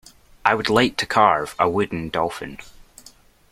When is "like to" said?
0.67-1.05